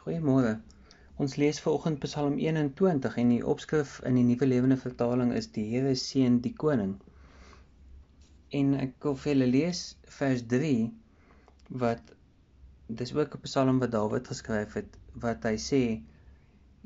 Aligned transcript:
Goeiemôre. 0.00 0.52
Ons 1.20 1.34
lees 1.36 1.58
vanoggend 1.60 1.98
Psalm 2.00 2.38
21 2.40 3.16
en 3.22 3.32
die 3.34 3.42
opskrif 3.52 3.98
in 4.08 4.14
die 4.16 4.22
Nuwe 4.24 4.46
Lewende 4.46 4.78
Vertaling 4.80 5.34
is 5.36 5.50
die 5.56 5.64
Here 5.68 5.92
seën 6.02 6.38
die 6.46 6.54
koning. 6.62 6.94
En 8.60 8.70
ek 8.86 8.94
wil 9.04 9.18
vir 9.20 9.32
julle 9.34 9.50
lees 9.50 9.82
vers 10.16 10.46
3 10.54 10.72
wat 11.84 12.14
dis 13.02 13.12
ook 13.18 13.36
'n 13.36 13.44
Psalm 13.44 13.84
wat 13.84 13.92
Dawid 13.98 14.32
geskryf 14.32 14.80
het 14.80 14.96
wat 15.26 15.44
hy 15.50 15.54
sê 15.68 15.82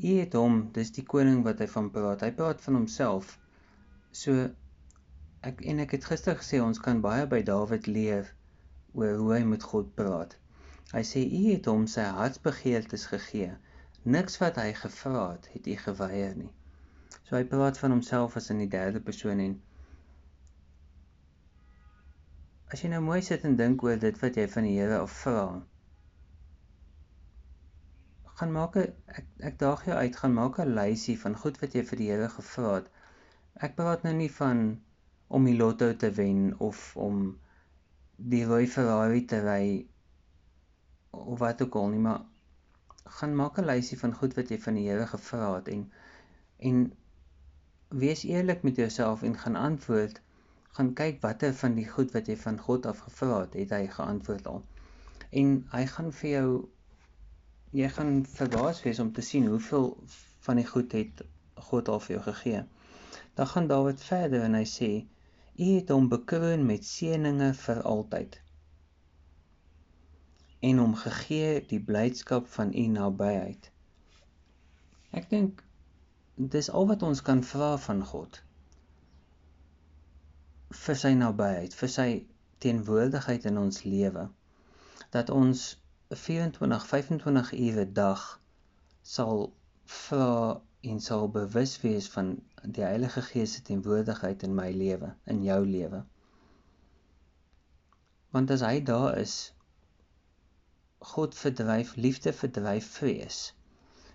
U 0.02 0.18
het 0.18 0.34
hom, 0.34 0.60
dis 0.74 0.90
die 0.98 1.08
koning 1.16 1.44
wat 1.46 1.62
hy 1.62 1.70
van 1.78 1.94
praat. 1.94 2.26
Hy 2.26 2.34
praat 2.42 2.66
van 2.66 2.82
homself. 2.82 3.38
So 4.10 4.48
ek 5.52 5.62
en 5.62 5.86
ek 5.86 6.00
het 6.00 6.10
gister 6.10 6.42
gesê 6.42 6.58
ons 6.66 6.82
kan 6.88 7.06
baie 7.10 7.30
by 7.30 7.44
Dawid 7.46 7.86
leer 7.86 8.34
oor 8.92 9.14
hoe 9.22 9.34
hy 9.38 9.44
met 9.54 9.62
God 9.62 9.94
praat. 9.94 10.34
Hy 10.92 11.02
sê 11.02 11.24
u 11.24 11.44
het 11.52 11.66
hom 11.66 11.86
sy 11.86 12.04
hartsbegeertes 12.18 13.06
gegee 13.06 13.54
Niks 14.04 14.34
wat 14.36 14.58
hy 14.60 14.72
gevra 14.76 15.20
het, 15.32 15.46
het 15.54 15.66
u 15.66 15.74
geweier 15.80 16.34
nie. 16.36 16.50
So 17.24 17.38
hy 17.38 17.44
praat 17.48 17.78
van 17.80 17.94
homself 17.94 18.34
as 18.36 18.50
in 18.52 18.58
die 18.60 18.68
derde 18.74 19.00
persoon 19.06 19.40
en 19.40 19.54
as 22.74 22.82
jy 22.84 22.90
nou 22.92 23.00
mooi 23.06 23.22
sit 23.24 23.46
en 23.48 23.56
dink 23.56 23.84
oor 23.86 23.96
dit 24.02 24.20
wat 24.20 24.36
jy 24.36 24.44
van 24.56 24.68
die 24.68 24.74
Here 24.76 24.98
af 25.06 25.14
vra, 25.22 25.46
gaan 28.40 28.52
maak 28.58 28.76
'n 28.82 28.92
ek 29.22 29.48
ek 29.52 29.58
daag 29.64 29.86
jou 29.88 29.96
uit, 29.96 30.20
gaan 30.20 30.36
maak 30.36 30.60
'n 30.60 30.76
lysie 30.80 31.16
van 31.24 31.40
goed 31.44 31.60
wat 31.64 31.78
jy 31.78 31.86
vir 31.92 32.02
die 32.02 32.10
Here 32.10 32.28
gevra 32.36 32.74
het. 32.74 32.92
Ek 33.68 33.76
praat 33.80 34.04
nou 34.04 34.14
nie 34.20 34.30
van 34.36 34.62
om 35.28 35.48
die 35.48 35.56
lotto 35.56 35.92
te 36.04 36.12
wen 36.20 36.44
of 36.68 36.84
om 37.08 37.24
die 38.34 38.44
rooi 38.52 38.66
Ferrari 38.76 39.24
te 39.32 39.40
ry 39.48 39.64
of 41.14 41.38
wat 41.38 41.62
ook 41.62 41.74
al 41.74 41.88
nie, 41.88 42.02
maar 42.08 42.22
gaan 43.04 43.34
maak 43.36 43.58
'n 43.58 43.66
lysie 43.70 43.98
van 43.98 44.14
goed 44.14 44.34
wat 44.34 44.48
jy 44.48 44.58
van 44.66 44.74
die 44.74 44.88
Here 44.88 45.06
gevra 45.06 45.54
het 45.54 45.68
en 45.68 45.90
en 46.58 46.92
wees 47.88 48.22
eerlik 48.24 48.62
met 48.62 48.76
jouself 48.76 49.22
en 49.22 49.38
gaan 49.38 49.56
antwoord 49.56 50.20
gaan 50.76 50.94
kyk 50.98 51.20
watter 51.22 51.52
van 51.54 51.74
die 51.78 51.88
goed 51.88 52.12
wat 52.12 52.26
jy 52.26 52.36
van 52.36 52.58
God 52.58 52.86
af 52.86 53.02
gevra 53.06 53.40
het, 53.40 53.52
het 53.54 53.70
hy 53.70 53.86
geantwoord 53.96 54.46
al. 54.46 54.62
En 55.30 55.52
hy 55.70 55.82
gaan 55.86 56.10
vir 56.20 56.30
jou 56.30 56.48
jy 57.80 57.88
gaan 57.96 58.12
verbaas 58.36 58.80
wees 58.86 58.98
om 59.02 59.12
te 59.12 59.22
sien 59.22 59.46
hoeveel 59.50 59.86
van 60.46 60.60
die 60.60 60.66
goed 60.66 60.92
het 60.98 61.22
God 61.68 61.88
al 61.88 62.00
vir 62.06 62.16
jou 62.16 62.22
gegee. 62.28 62.62
Dan 63.38 63.50
gaan 63.52 63.66
Dawid 63.70 64.02
verder 64.02 64.46
en 64.46 64.54
hy 64.58 64.64
sê: 64.70 64.90
"U 65.58 65.68
het 65.76 65.90
hom 65.94 66.08
bekroon 66.08 66.66
met 66.66 66.86
seënings 66.86 67.62
vir 67.66 67.82
altyd." 67.82 68.40
En 70.70 70.80
hom 70.82 70.94
gegee 71.02 71.52
die 71.70 71.82
blydskap 71.90 72.48
van 72.56 72.72
u 72.72 72.86
nabyheid. 72.96 73.70
Ek 75.20 75.30
dink 75.30 75.62
dis 76.56 76.70
al 76.70 76.88
wat 76.90 77.04
ons 77.06 77.22
kan 77.22 77.42
vra 77.52 77.74
van 77.86 78.02
God 78.12 78.40
vir 80.74 80.98
sy 80.98 81.12
nabyheid, 81.14 81.74
vir 81.78 81.90
sy 81.96 82.08
teenwoordigheid 82.64 83.44
in 83.50 83.58
ons 83.60 83.82
lewe. 83.86 84.24
Dat 85.14 85.30
ons 85.30 85.62
24 86.10 86.86
25 86.90 87.52
ure 87.58 87.84
dag 87.98 88.24
sal 89.02 89.46
vra 89.98 90.60
en 90.90 91.00
sal 91.00 91.28
bewus 91.32 91.76
wees 91.82 92.08
van 92.12 92.34
die 92.64 92.84
Heilige 92.84 93.22
Gees 93.22 93.54
se 93.56 93.62
teenwoordigheid 93.62 94.42
in 94.48 94.54
my 94.56 94.70
lewe, 94.72 95.14
in 95.30 95.42
jou 95.44 95.60
lewe. 95.66 96.02
Want 98.34 98.50
as 98.50 98.64
hy 98.66 98.80
daar 98.84 99.18
is, 99.20 99.53
God 101.12 101.34
verdryf 101.34 101.94
liefde 101.96 102.32
verdryf 102.32 102.86
vrees. 102.98 103.40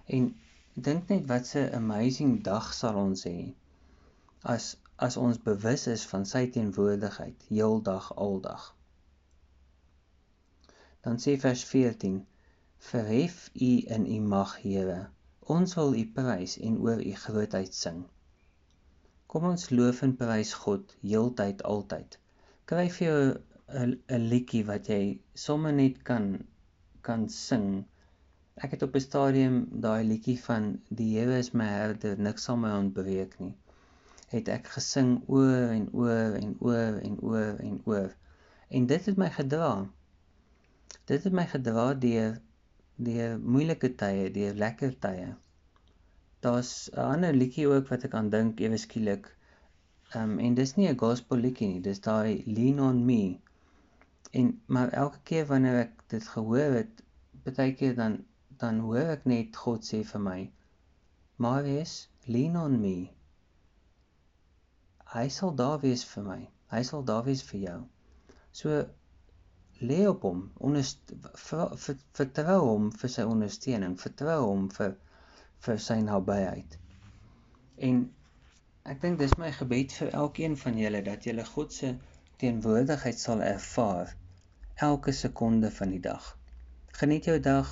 En 0.06 0.30
dink 0.74 1.10
net 1.14 1.26
wat 1.32 1.54
'n 1.56 1.74
amazing 1.82 2.44
dag 2.44 2.74
sal 2.74 2.96
ons 3.06 3.24
hê 3.30 3.54
as 4.56 4.76
as 5.08 5.18
ons 5.18 5.38
bewus 5.44 5.88
is 5.88 6.04
van 6.12 6.26
sy 6.26 6.42
teenwoordigheid 6.56 7.44
heeldag 7.50 8.10
aldag. 8.26 8.64
Dan 11.08 11.20
sê 11.24 11.36
vers 11.40 11.64
14: 11.64 12.18
Verhef 12.90 13.50
U 13.54 13.72
in 13.96 14.06
U 14.16 14.20
mag, 14.22 14.56
Here. 14.64 15.10
Ons 15.56 15.76
wil 15.80 15.96
U 16.02 16.06
prys 16.16 16.58
en 16.58 16.78
oor 16.88 17.00
U 17.06 17.14
grootheid 17.24 17.74
sing. 17.76 18.04
Kom 19.28 19.46
ons 19.52 19.70
loof 19.70 20.02
en 20.08 20.16
prys 20.20 20.54
God 20.64 20.96
heeltyd 21.02 21.64
altyd. 21.64 22.20
Kry 22.66 22.86
vir 22.98 23.08
jou 23.08 23.22
'n 23.80 24.30
liedjie 24.34 24.66
wat 24.66 24.88
jy 24.90 25.04
sommer 25.48 25.74
net 25.74 26.04
kan 26.04 26.32
kan 27.08 27.30
sing. 27.30 27.86
Ek 28.66 28.74
het 28.76 28.84
op 28.86 28.96
'n 28.96 29.04
stadium 29.04 29.56
daai 29.86 30.04
liedjie 30.08 30.38
van 30.46 30.66
die 31.00 31.08
Here 31.18 31.38
is 31.44 31.52
my 31.62 31.68
herder, 31.72 32.20
niks 32.28 32.44
sal 32.48 32.58
my 32.58 32.72
ontbreek 32.78 33.38
nie. 33.40 33.54
Het 34.34 34.52
ek 34.56 34.68
gesing 34.76 35.14
oor 35.28 35.72
en 35.78 35.88
oor 35.94 36.36
en 36.42 36.56
oor 36.60 37.00
en 37.10 37.16
oor 37.32 37.64
en 37.70 37.82
oor. 37.86 38.10
En 38.70 38.86
dit 38.92 39.06
het 39.06 39.18
my 39.18 39.30
gedra. 39.38 39.72
Dit 41.06 41.24
het 41.24 41.34
my 41.34 41.46
gedra 41.56 41.94
deur 41.94 42.38
deur 43.10 43.40
moeilike 43.40 43.94
tye, 43.96 44.30
deur 44.40 44.54
lekker 44.54 44.96
tye. 45.08 45.36
Daar's 46.40 46.90
'n 46.94 47.00
ander 47.14 47.34
liedjie 47.34 47.68
ook 47.68 47.88
wat 47.88 48.04
ek 48.04 48.14
aan 48.14 48.30
dink 48.30 48.60
ewe 48.60 48.78
skielik. 48.78 49.36
Ehm 50.14 50.32
um, 50.32 50.40
en 50.40 50.54
dis 50.54 50.76
nie 50.76 50.90
'n 50.90 50.98
gospel 51.06 51.38
liedjie 51.38 51.68
nie, 51.68 51.82
dis 51.82 52.00
daai 52.00 52.44
Lean 52.46 52.80
on 52.80 53.06
Me 53.06 53.40
En 54.32 54.62
maar 54.66 54.90
elke 54.90 55.20
keer 55.24 55.46
wanneer 55.46 55.80
ek 55.86 56.04
dit 56.14 56.28
gehoor 56.28 56.76
het, 56.80 57.04
baie 57.46 57.74
keer 57.74 57.96
dan 57.96 58.20
dan 58.60 58.80
hoor 58.86 59.14
ek 59.16 59.26
net 59.26 59.56
God 59.56 59.86
sê 59.88 60.04
vir 60.12 60.22
my: 60.22 60.40
"Marius, 61.46 61.94
lean 62.26 62.58
on 62.60 62.80
me." 62.82 63.10
Hy 65.14 65.28
sal 65.34 65.56
daar 65.56 65.80
wees 65.82 66.04
vir 66.06 66.24
my. 66.24 66.40
Hy 66.70 66.82
sal 66.84 67.04
daar 67.04 67.24
wees 67.26 67.42
vir 67.52 67.60
jou. 67.60 67.80
So 68.52 68.84
lê 69.82 70.00
op 70.10 70.28
hom, 70.28 70.44
vertrou 72.20 72.60
hom 72.68 72.92
vir 72.92 73.14
sy 73.16 73.26
ondersteuning, 73.26 73.96
vertrou 73.98 74.40
hom 74.46 74.68
vir 74.76 74.98
vir 75.66 75.82
sy 75.86 75.98
nabyheid. 76.04 76.78
En 77.90 78.04
ek 78.94 79.02
dink 79.02 79.20
dis 79.20 79.38
my 79.42 79.52
gebed 79.56 79.96
vir 80.02 80.14
elkeen 80.22 80.58
van 80.60 80.78
julle 80.84 81.02
dat 81.08 81.26
julle 81.28 81.46
God 81.46 81.74
se 81.74 81.94
teenwoordigheid 82.40 83.20
sal 83.20 83.42
ervaar 83.44 84.16
elke 84.76 85.12
sekonde 85.12 85.72
van 85.72 85.90
die 85.92 86.00
dag. 86.00 86.38
Geniet 87.02 87.26
jou 87.28 87.40
dag. 87.40 87.72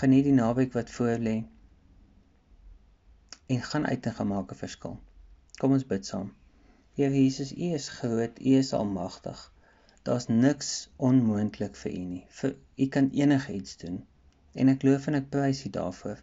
Geniet 0.00 0.24
die 0.24 0.32
naweek 0.32 0.72
wat 0.72 0.90
voorlê. 0.90 1.36
En 3.46 3.62
gaan 3.62 3.86
uit 3.86 4.06
en 4.06 4.14
gemaak 4.14 4.52
'n 4.52 4.60
verskil. 4.62 4.96
Kom 5.60 5.72
ons 5.72 5.86
bid 5.86 6.06
saam. 6.06 6.32
Here 6.94 7.22
Jesus, 7.22 7.52
U 7.52 7.72
is 7.74 7.88
groot, 7.88 8.40
U 8.40 8.54
is 8.62 8.72
almagtig. 8.72 9.52
Daar's 10.02 10.26
niks 10.26 10.90
onmoontlik 10.96 11.76
vir 11.76 11.92
U 11.92 12.04
nie. 12.12 12.24
Vir 12.28 12.56
U 12.76 12.86
kan 12.86 13.10
enigiets 13.10 13.76
doen. 13.76 14.06
En 14.54 14.68
ek 14.68 14.82
loof 14.82 15.06
en 15.06 15.14
ek 15.14 15.30
prys 15.30 15.64
U 15.64 15.70
daarvoor. 15.70 16.22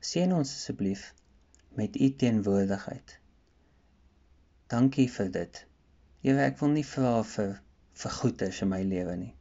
Seën 0.00 0.32
ons 0.32 0.54
asseblief 0.54 1.14
met 1.74 1.96
U 1.96 2.14
teenwoordigheid. 2.14 3.18
Dankie 4.66 5.10
vir 5.10 5.30
dit. 5.30 5.66
Here, 6.22 6.40
ek 6.42 6.56
wil 6.60 6.72
nie 6.74 6.86
vra 6.86 7.18
vir 7.32 7.50
vir 7.98 8.14
goeders 8.20 8.62
in 8.64 8.70
my 8.72 8.80
lewe 8.86 9.16
nie. 9.18 9.34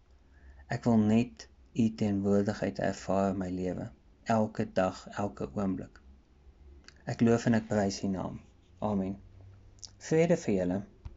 Ek 0.74 0.86
wil 0.86 1.00
net 1.02 1.48
u 1.78 1.86
teenwoordigheid 2.02 2.82
ervaar 2.88 3.32
in 3.32 3.40
my 3.42 3.48
lewe, 3.54 3.88
elke 4.36 4.66
dag, 4.80 5.00
elke 5.24 5.48
oomblik. 5.58 6.02
Ek 7.14 7.24
loof 7.26 7.48
en 7.50 7.58
ek 7.58 7.70
prys 7.72 7.98
u 8.06 8.12
naam. 8.14 8.38
Amen. 8.92 9.16
Vrede 10.10 10.38
vir 10.44 10.56
julle. 10.58 10.80